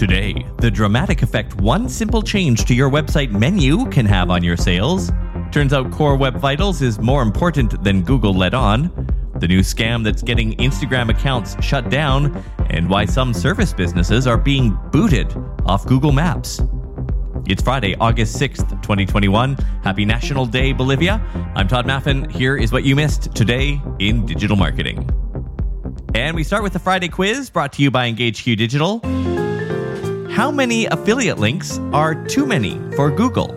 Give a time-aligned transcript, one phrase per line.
[0.00, 4.56] Today, the dramatic effect one simple change to your website menu can have on your
[4.56, 5.12] sales.
[5.52, 8.84] Turns out Core Web Vitals is more important than Google let on.
[9.40, 14.38] The new scam that's getting Instagram accounts shut down, and why some service businesses are
[14.38, 15.36] being booted
[15.66, 16.62] off Google Maps.
[17.46, 19.54] It's Friday, August 6th, 2021.
[19.84, 21.20] Happy National Day, Bolivia.
[21.54, 22.32] I'm Tod Maffin.
[22.32, 25.06] Here is what you missed today in digital marketing.
[26.14, 29.02] And we start with the Friday quiz brought to you by EngageQ Digital.
[30.30, 33.52] How many affiliate links are too many for Google?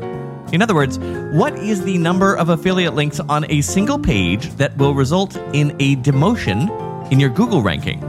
[0.52, 0.98] In other words,
[1.32, 5.76] what is the number of affiliate links on a single page that will result in
[5.80, 6.68] a demotion
[7.12, 8.02] in your Google ranking?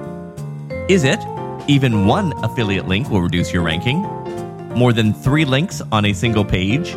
[0.88, 1.20] Is it
[1.68, 3.98] even one affiliate link will reduce your ranking?
[4.74, 6.96] More than three links on a single page?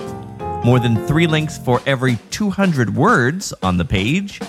[0.63, 4.39] More than three links for every 200 words on the page?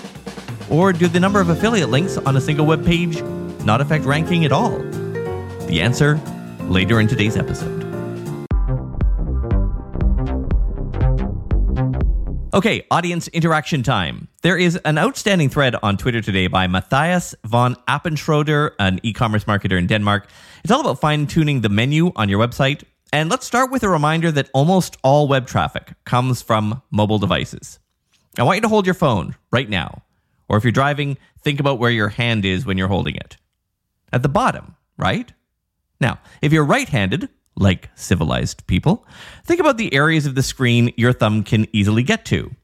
[0.69, 3.21] Or do the number of affiliate links on a single web page
[3.65, 4.79] not affect ranking at all?
[5.67, 6.19] The answer
[6.69, 7.89] later in today's episode.
[12.51, 14.27] Okay, audience interaction time.
[14.41, 19.45] There is an outstanding thread on Twitter today by Matthias von Appenschroeder, an e commerce
[19.45, 20.27] marketer in Denmark.
[20.63, 22.83] It's all about fine tuning the menu on your website.
[23.13, 27.79] And let's start with a reminder that almost all web traffic comes from mobile devices.
[28.37, 30.03] I want you to hold your phone right now.
[30.47, 33.37] Or if you're driving, think about where your hand is when you're holding it.
[34.11, 35.31] At the bottom, right?
[35.99, 39.05] Now, if you're right handed, like civilized people,
[39.45, 42.55] think about the areas of the screen your thumb can easily get to.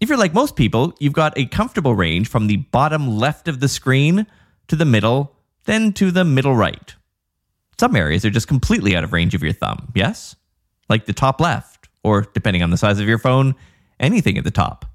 [0.00, 3.60] If you're like most people, you've got a comfortable range from the bottom left of
[3.60, 4.26] the screen
[4.68, 6.94] to the middle, then to the middle right.
[7.78, 10.36] Some areas are just completely out of range of your thumb, yes?
[10.88, 13.54] Like the top left, or depending on the size of your phone,
[14.00, 14.86] anything at the top.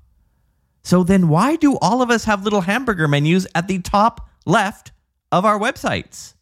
[0.84, 4.92] So then why do all of us have little hamburger menus at the top left
[5.32, 6.34] of our websites?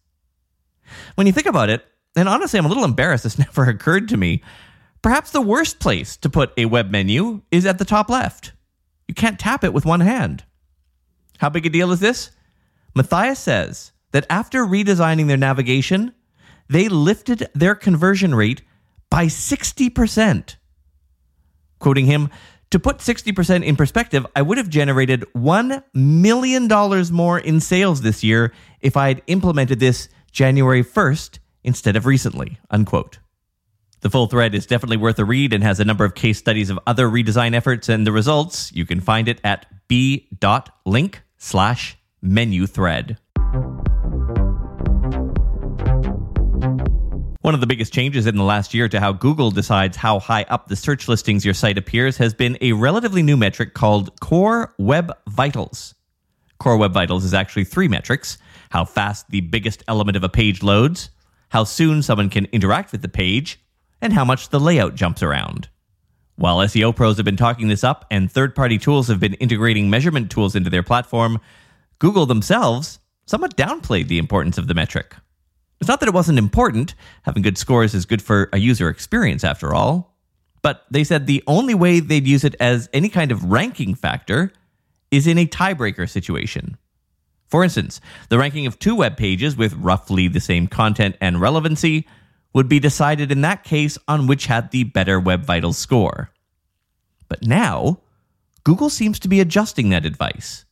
[1.15, 1.85] When you think about it,
[2.15, 4.43] and honestly, I'm a little embarrassed this never occurred to me.
[5.01, 8.53] Perhaps the worst place to put a web menu is at the top left.
[9.07, 10.43] You can't tap it with one hand.
[11.37, 12.31] How big a deal is this?
[12.95, 16.13] Matthias says that after redesigning their navigation,
[16.67, 18.63] they lifted their conversion rate
[19.09, 20.55] by 60%.
[21.79, 22.29] Quoting him,
[22.71, 26.67] to put 60% in perspective, I would have generated $1 million
[27.13, 28.51] more in sales this year
[28.81, 32.59] if I had implemented this January 1st instead of recently.
[32.69, 33.17] Unquote.
[34.01, 36.69] The full thread is definitely worth a read and has a number of case studies
[36.69, 38.71] of other redesign efforts and the results.
[38.71, 43.17] You can find it at b.link slash menu thread.
[47.41, 50.45] One of the biggest changes in the last year to how Google decides how high
[50.49, 54.75] up the search listings your site appears has been a relatively new metric called Core
[54.77, 55.95] Web Vitals.
[56.59, 58.37] Core Web Vitals is actually three metrics
[58.71, 61.09] how fast the biggest element of a page loads,
[61.49, 63.59] how soon someone can interact with the page,
[64.01, 65.69] and how much the layout jumps around.
[66.35, 69.89] While SEO pros have been talking this up and third party tools have been integrating
[69.89, 71.39] measurement tools into their platform,
[71.99, 75.15] Google themselves somewhat downplayed the importance of the metric.
[75.79, 79.43] It's not that it wasn't important, having good scores is good for a user experience
[79.43, 80.15] after all,
[80.61, 84.51] but they said the only way they'd use it as any kind of ranking factor
[85.11, 86.77] is in a tiebreaker situation.
[87.47, 92.05] For instance, the ranking of two web pages with roughly the same content and relevancy
[92.53, 96.31] would be decided in that case on which had the better Web Vitals score.
[97.29, 98.01] But now,
[98.63, 100.65] Google seems to be adjusting that advice.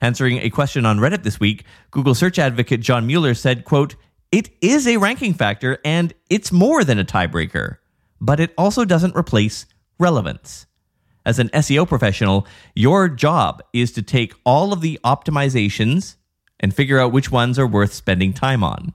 [0.00, 3.96] Answering a question on Reddit this week, Google search advocate John Mueller said, quote,
[4.32, 7.76] it is a ranking factor and it's more than a tiebreaker,
[8.20, 9.66] but it also doesn't replace
[9.98, 10.66] relevance.
[11.26, 16.16] As an SEO professional, your job is to take all of the optimizations
[16.60, 18.92] and figure out which ones are worth spending time on.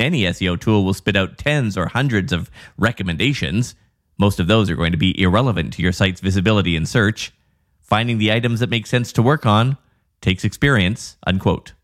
[0.00, 3.74] Any SEO tool will spit out tens or hundreds of recommendations.
[4.18, 7.32] Most of those are going to be irrelevant to your site's visibility in search.
[7.82, 9.76] Finding the items that make sense to work on
[10.20, 11.74] takes experience, unquote.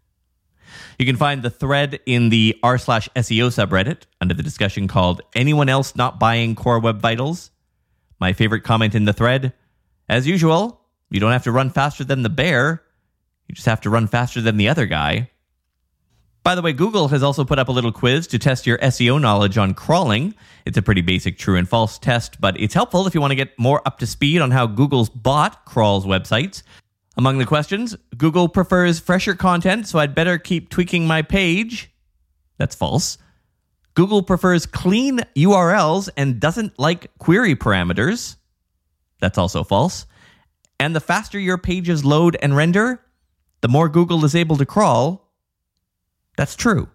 [0.99, 5.21] You can find the thread in the r slash SEO subreddit under the discussion called
[5.35, 7.51] Anyone Else Not Buying Core Web Vitals?
[8.21, 9.55] My favorite comment in the thread,
[10.09, 12.83] as usual, you don't have to run faster than the bear.
[13.49, 15.31] You just have to run faster than the other guy.
[16.43, 19.21] By the way, Google has also put up a little quiz to test your SEO
[19.21, 20.35] knowledge on crawling.
[20.65, 23.37] It's a pretty basic true and false test, but it's helpful if you want to
[23.37, 26.63] get more up to speed on how Google's bot crawls websites.
[27.17, 31.91] Among the questions, Google prefers fresher content, so I'd better keep tweaking my page.
[32.57, 33.19] That's false.
[33.95, 38.37] Google prefers clean URLs and doesn't like query parameters.
[39.21, 40.07] That's also false.
[40.79, 43.01] And the faster your pages load and render,
[43.61, 45.29] the more Google is able to crawl.
[46.37, 46.89] That's true.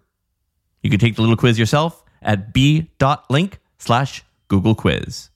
[0.82, 5.30] You can take the little quiz yourself at b.link slash Google Quiz.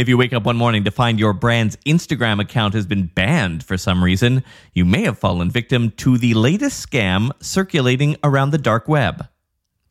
[0.00, 3.62] If you wake up one morning to find your brand's Instagram account has been banned
[3.62, 4.42] for some reason,
[4.72, 9.28] you may have fallen victim to the latest scam circulating around the dark web.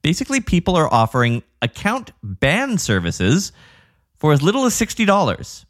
[0.01, 3.51] Basically, people are offering account ban services
[4.15, 5.65] for as little as $60.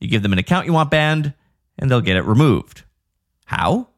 [0.00, 1.34] You give them an account you want banned,
[1.78, 2.82] and they'll get it removed.
[3.44, 3.88] How?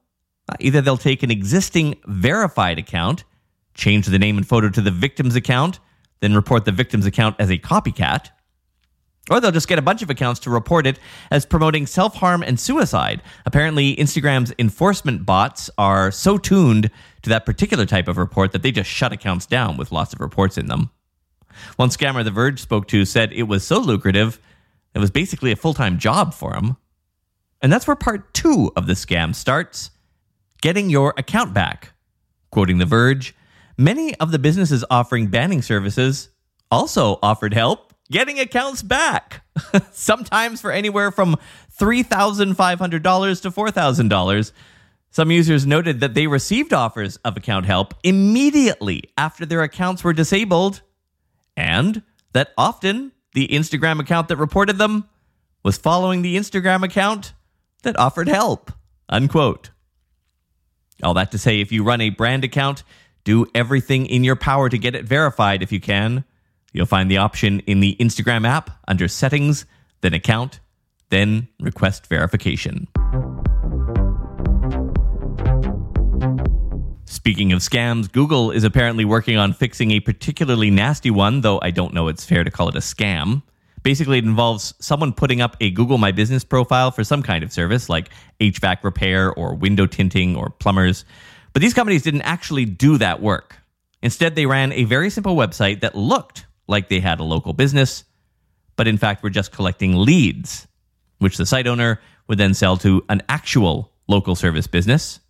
[0.49, 3.23] Uh, either they'll take an existing verified account,
[3.75, 5.79] change the name and photo to the victim's account,
[6.19, 8.31] then report the victim's account as a copycat,
[9.31, 10.99] or they'll just get a bunch of accounts to report it
[11.31, 13.23] as promoting self harm and suicide.
[13.47, 16.91] Apparently, Instagram's enforcement bots are so tuned
[17.23, 20.21] to that particular type of report that they just shut accounts down with lots of
[20.21, 20.91] reports in them.
[21.77, 24.41] One scammer The Verge spoke to said it was so lucrative,
[24.95, 26.77] it was basically a full time job for him.
[27.61, 29.91] And that's where part two of the scam starts
[30.63, 31.93] getting your account back.
[32.51, 33.35] Quoting The Verge,
[33.77, 36.31] many of the businesses offering banning services
[36.71, 39.45] also offered help getting accounts back,
[39.93, 41.37] sometimes for anywhere from
[41.79, 44.53] $3,500 to $4,000.
[45.11, 50.13] Some users noted that they received offers of account help immediately after their accounts were
[50.13, 50.83] disabled,
[51.57, 52.03] and
[52.33, 55.09] that often the Instagram account that reported them
[55.63, 57.33] was following the Instagram account
[57.83, 58.71] that offered help.
[59.09, 59.71] Unquote.
[61.03, 62.83] All that to say, if you run a brand account,
[63.25, 66.25] do everything in your power to get it verified if you can.
[66.73, 69.65] You'll find the option in the Instagram app under Settings,
[70.01, 70.61] then Account,
[71.11, 72.89] then Request Verification.
[77.05, 81.71] Speaking of scams, Google is apparently working on fixing a particularly nasty one, though I
[81.71, 83.43] don't know it's fair to call it a scam.
[83.83, 87.53] Basically, it involves someone putting up a Google My Business profile for some kind of
[87.53, 88.11] service like
[88.41, 91.05] HVAC repair or window tinting or plumbers.
[91.53, 93.57] But these companies didn't actually do that work.
[94.03, 98.05] Instead, they ran a very simple website that looked like they had a local business,
[98.77, 100.69] but in fact were just collecting leads,
[101.19, 105.21] which the site owner would then sell to an actual local service business.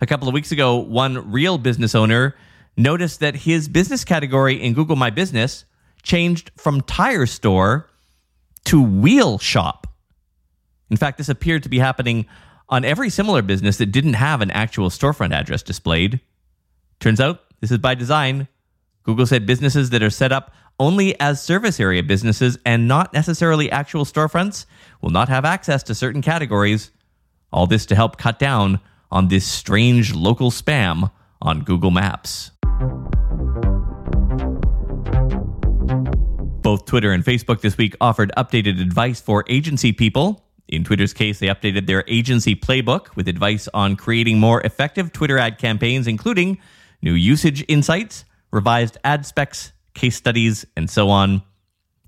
[0.00, 2.34] A couple of weeks ago, one real business owner
[2.76, 5.64] noticed that his business category in Google My Business
[6.02, 7.88] changed from tire store
[8.64, 9.86] to wheel shop.
[10.90, 12.26] In fact, this appeared to be happening
[12.68, 16.20] on every similar business that didn't have an actual storefront address displayed.
[17.00, 18.48] Turns out this is by design
[19.04, 23.70] Google said businesses that are set up only as service area businesses and not necessarily
[23.70, 24.64] actual storefronts
[25.02, 26.90] will not have access to certain categories.
[27.52, 28.80] All this to help cut down
[29.10, 32.50] on this strange local spam on Google Maps.
[36.62, 40.42] Both Twitter and Facebook this week offered updated advice for agency people.
[40.66, 45.36] In Twitter's case, they updated their agency playbook with advice on creating more effective Twitter
[45.36, 46.58] ad campaigns, including
[47.02, 48.24] new usage insights,
[48.54, 51.42] revised ad specs, case studies, and so on.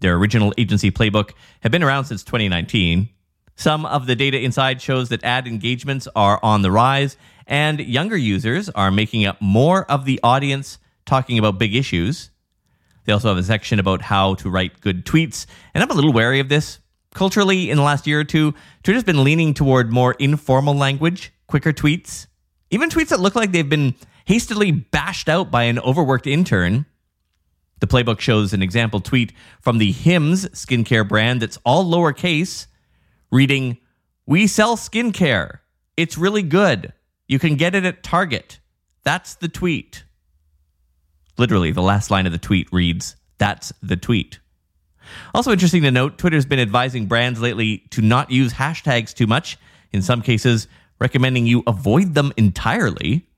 [0.00, 3.08] Their original agency playbook had been around since 2019.
[3.56, 7.16] Some of the data inside shows that ad engagements are on the rise,
[7.46, 12.30] and younger users are making up more of the audience talking about big issues.
[13.04, 16.12] They also have a section about how to write good tweets, and I'm a little
[16.12, 16.78] wary of this.
[17.14, 21.72] Culturally, in the last year or two, Twitter's been leaning toward more informal language, quicker
[21.72, 22.26] tweets,
[22.70, 23.94] even tweets that look like they've been
[24.26, 26.84] hastily bashed out by an overworked intern.
[27.80, 32.66] The playbook shows an example tweet from the Hims skincare brand that's all lowercase,
[33.30, 33.78] reading,
[34.26, 35.60] We sell skincare.
[35.96, 36.92] It's really good.
[37.28, 38.60] You can get it at Target.
[39.04, 40.04] That's the tweet.
[41.38, 44.40] Literally, the last line of the tweet reads, That's the tweet.
[45.34, 49.56] Also interesting to note, Twitter's been advising brands lately to not use hashtags too much,
[49.92, 50.66] in some cases,
[50.98, 53.28] recommending you avoid them entirely.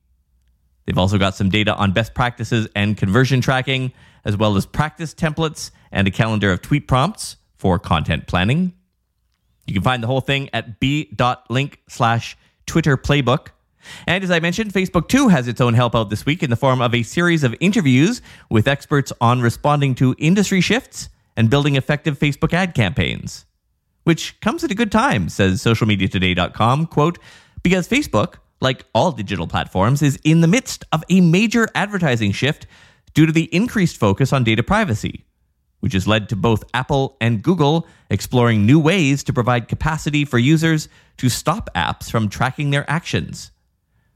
[0.89, 3.93] They've also got some data on best practices and conversion tracking,
[4.25, 8.73] as well as practice templates and a calendar of tweet prompts for content planning.
[9.67, 13.49] You can find the whole thing at b.link slash Twitter playbook.
[14.07, 16.55] And as I mentioned, Facebook too has its own help out this week in the
[16.55, 21.75] form of a series of interviews with experts on responding to industry shifts and building
[21.75, 23.45] effective Facebook ad campaigns.
[24.05, 27.19] Which comes at a good time, says socialmediatoday.com, quote,
[27.61, 32.67] because Facebook like all digital platforms, is in the midst of a major advertising shift
[33.13, 35.25] due to the increased focus on data privacy,
[35.79, 40.37] which has led to both Apple and Google exploring new ways to provide capacity for
[40.37, 43.51] users to stop apps from tracking their actions.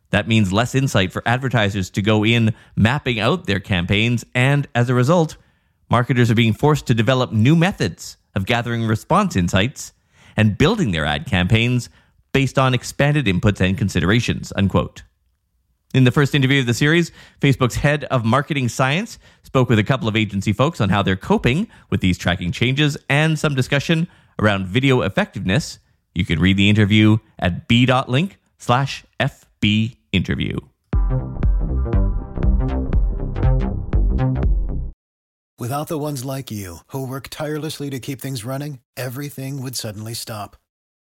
[0.09, 4.89] That means less insight for advertisers to go in mapping out their campaigns, and as
[4.89, 5.37] a result,
[5.89, 9.93] marketers are being forced to develop new methods of gathering response insights
[10.37, 11.89] and building their ad campaigns
[12.33, 15.03] based on expanded inputs and considerations, unquote.
[15.93, 19.83] In the first interview of the series, Facebook's head of marketing science spoke with a
[19.83, 24.07] couple of agency folks on how they're coping with these tracking changes and some discussion
[24.41, 25.77] around video effectiveness.
[26.15, 30.57] You can read the interview at b.link slash FB interview.
[35.59, 40.13] Without the ones like you, who work tirelessly to keep things running, everything would suddenly
[40.13, 40.57] stop.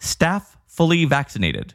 [0.00, 1.74] staff fully vaccinated.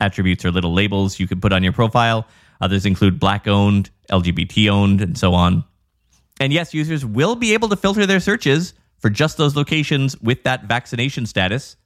[0.00, 2.26] Attributes are little labels you can put on your profile.
[2.60, 5.64] Others include black owned, LGBT owned, and so on.
[6.40, 10.44] And yes, users will be able to filter their searches for just those locations with
[10.44, 11.76] that vaccination status.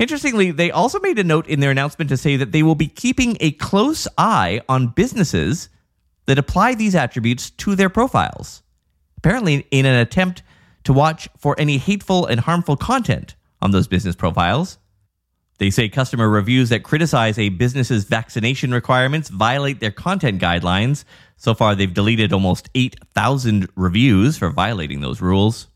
[0.00, 2.88] Interestingly, they also made a note in their announcement to say that they will be
[2.88, 5.68] keeping a close eye on businesses
[6.26, 8.62] that apply these attributes to their profiles.
[9.18, 10.42] Apparently, in an attempt
[10.84, 14.78] to watch for any hateful and harmful content on those business profiles.
[15.58, 21.04] They say customer reviews that criticize a business's vaccination requirements violate their content guidelines.
[21.36, 25.66] So far, they've deleted almost 8,000 reviews for violating those rules.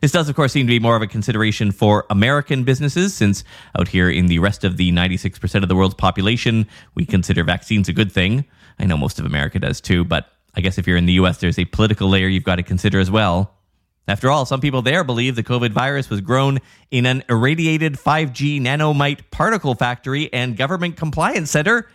[0.00, 3.44] This does, of course, seem to be more of a consideration for American businesses, since
[3.78, 7.90] out here in the rest of the 96% of the world's population, we consider vaccines
[7.90, 8.46] a good thing.
[8.78, 11.38] I know most of America does too, but I guess if you're in the US,
[11.38, 13.59] there's a political layer you've got to consider as well.
[14.08, 16.58] After all, some people there believe the COVID virus was grown
[16.90, 21.88] in an irradiated 5G nanomite particle factory and government compliance center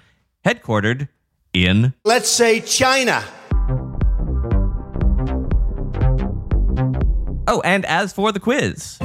[0.46, 1.10] headquartered
[1.54, 3.24] in, let's say, China.
[7.48, 8.98] Oh, and as for the quiz,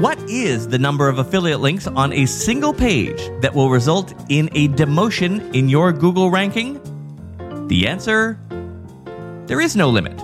[0.00, 4.48] what is the number of affiliate links on a single page that will result in
[4.52, 6.80] a demotion in your Google ranking?
[7.68, 8.38] The answer
[9.46, 10.20] there is no limit.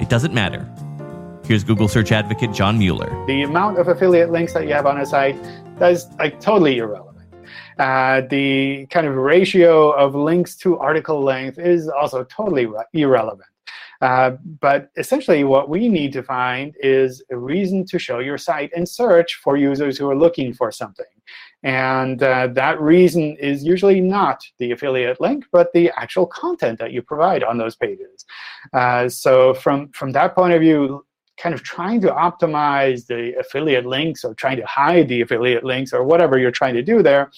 [0.00, 0.67] It doesn't matter.
[1.48, 3.24] Here's Google search advocate John Mueller.
[3.26, 5.34] The amount of affiliate links that you have on a site
[5.78, 7.26] that's like totally irrelevant.
[7.78, 13.48] Uh, the kind of ratio of links to article length is also totally re- irrelevant.
[14.02, 18.70] Uh, but essentially, what we need to find is a reason to show your site
[18.76, 21.06] and search for users who are looking for something.
[21.62, 26.92] And uh, that reason is usually not the affiliate link, but the actual content that
[26.92, 28.26] you provide on those pages.
[28.74, 31.04] Uh, so from, from that point of view,
[31.38, 35.92] kind of trying to optimize the affiliate links or trying to hide the affiliate links
[35.92, 37.30] or whatever you're trying to do there,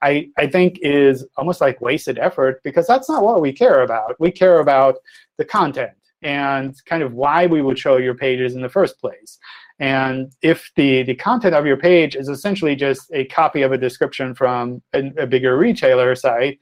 [0.00, 4.14] I, I think is almost like wasted effort because that's not what we care about.
[4.20, 4.96] We care about
[5.38, 5.90] the content
[6.22, 9.38] and kind of why we would show your pages in the first place.
[9.80, 13.78] And if the, the content of your page is essentially just a copy of a
[13.78, 16.58] description from a, a bigger retailer site,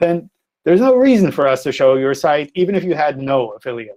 [0.00, 0.28] then
[0.64, 3.96] there's no reason for us to show your site, even if you had no affiliate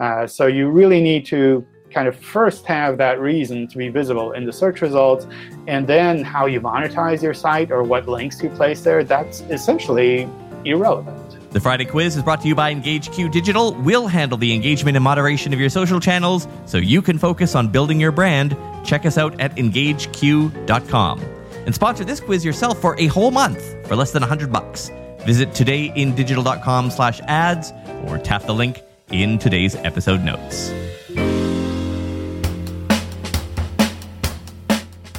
[0.00, 4.32] uh, so you really need to kind of first have that reason to be visible
[4.32, 5.26] in the search results,
[5.66, 10.28] and then how you monetize your site or what links you place there, that's essentially
[10.64, 11.52] irrelevant.
[11.52, 13.72] The Friday quiz is brought to you by EngageQ Digital.
[13.74, 17.68] We'll handle the engagement and moderation of your social channels so you can focus on
[17.68, 18.56] building your brand.
[18.84, 23.96] Check us out at engageq.com and sponsor this quiz yourself for a whole month for
[23.96, 24.90] less than 100 bucks.
[25.20, 27.72] Visit todayindigital.com slash ads
[28.06, 30.72] or tap the link in today's episode notes.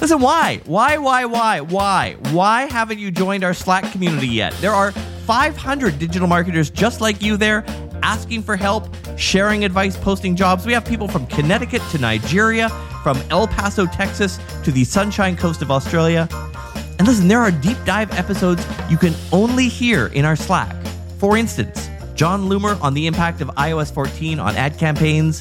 [0.00, 0.60] Listen, why?
[0.66, 2.16] Why, why, why, why?
[2.30, 4.52] Why haven't you joined our Slack community yet?
[4.60, 7.64] There are 500 digital marketers just like you there
[8.02, 10.64] asking for help, sharing advice, posting jobs.
[10.64, 12.68] We have people from Connecticut to Nigeria,
[13.02, 16.28] from El Paso, Texas to the Sunshine Coast of Australia.
[16.98, 20.74] And listen, there are deep dive episodes you can only hear in our Slack.
[21.18, 21.88] For instance,
[22.18, 25.38] Jon Loomer on the impact of iOS 14 on ad campaigns,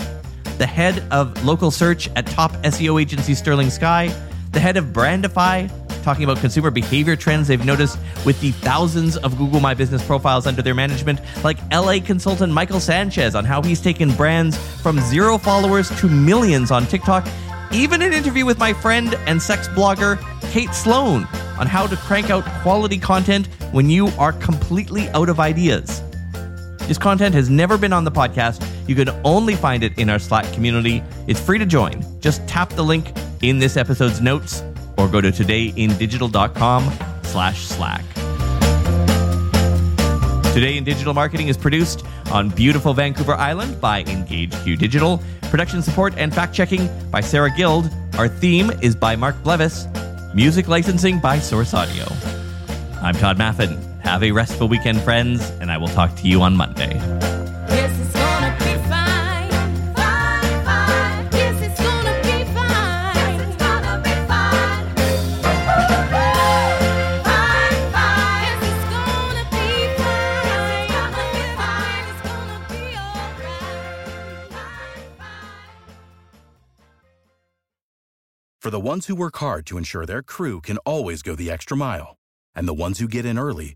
[0.60, 4.14] the head of local search at top SEO agency Sterling Sky,
[4.52, 5.72] the head of Brandify,
[6.04, 10.46] talking about consumer behavior trends they've noticed with the thousands of Google My Business profiles
[10.46, 15.40] under their management, like LA consultant Michael Sanchez on how he's taken brands from zero
[15.40, 17.28] followers to millions on TikTok,
[17.72, 21.24] even an interview with my friend and sex blogger Kate Sloan
[21.58, 26.04] on how to crank out quality content when you are completely out of ideas.
[26.88, 28.66] This content has never been on the podcast.
[28.88, 31.04] You can only find it in our Slack community.
[31.28, 32.02] It's free to join.
[32.22, 34.64] Just tap the link in this episode's notes
[34.98, 38.06] or go to todayindigital.com slash Slack.
[40.54, 45.22] Today in Digital Marketing is produced on beautiful Vancouver Island by EngageQ Digital.
[45.44, 47.92] Production support and fact checking by Sarah Guild.
[48.18, 49.86] Our theme is by Mark Blevis.
[50.34, 52.06] Music licensing by Source Audio.
[53.02, 53.97] I'm Tod Maffin.
[54.08, 56.96] Have a restful weekend, friends, and I will talk to you on Monday.
[56.96, 59.52] Yes, it's gonna be fine.
[59.94, 61.30] Fine, fine.
[61.34, 63.16] Yes, it's gonna be fine.
[63.16, 64.86] Yes, it's gonna be fine.
[67.22, 68.42] Fine, fine.
[68.42, 69.68] Yes, it's gonna be
[70.00, 70.82] fine.
[70.82, 72.06] It's gonna be fine.
[72.10, 74.50] It's gonna be alright.
[74.50, 75.92] Fine, fine.
[78.62, 81.78] For the ones who work hard to ensure their crew can always go the extra
[81.78, 82.16] mile,
[82.56, 83.76] and the ones who get in early